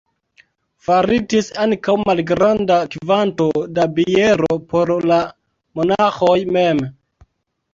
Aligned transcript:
Faritis 0.85 1.49
ankaŭ 1.65 1.93
malgranda 2.03 2.77
kvanto 2.95 3.47
da 3.77 3.85
biero 3.99 4.59
por 4.73 4.93
la 5.13 5.21
monaĥoj 5.81 6.39
mem. 6.57 6.83